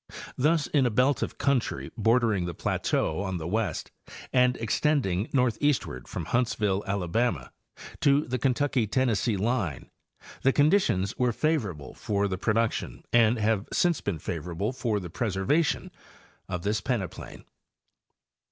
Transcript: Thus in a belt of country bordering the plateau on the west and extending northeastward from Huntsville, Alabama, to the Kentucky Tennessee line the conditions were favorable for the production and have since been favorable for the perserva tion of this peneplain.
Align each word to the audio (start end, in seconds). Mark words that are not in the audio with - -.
Thus 0.35 0.65
in 0.65 0.87
a 0.87 0.89
belt 0.89 1.21
of 1.21 1.37
country 1.37 1.91
bordering 1.95 2.45
the 2.47 2.55
plateau 2.55 3.21
on 3.21 3.37
the 3.37 3.47
west 3.47 3.91
and 4.33 4.57
extending 4.57 5.29
northeastward 5.31 6.07
from 6.07 6.25
Huntsville, 6.25 6.83
Alabama, 6.87 7.51
to 7.99 8.25
the 8.25 8.39
Kentucky 8.39 8.87
Tennessee 8.87 9.37
line 9.37 9.91
the 10.41 10.51
conditions 10.53 11.15
were 11.19 11.31
favorable 11.31 11.93
for 11.93 12.27
the 12.27 12.39
production 12.39 13.03
and 13.13 13.37
have 13.37 13.67
since 13.71 14.01
been 14.01 14.17
favorable 14.17 14.71
for 14.73 14.99
the 14.99 15.11
perserva 15.11 15.63
tion 15.63 15.91
of 16.49 16.63
this 16.63 16.81
peneplain. 16.81 17.43